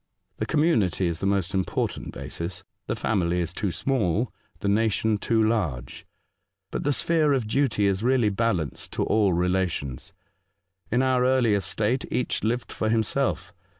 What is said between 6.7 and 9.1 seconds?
but the sphere of duty is really balanced to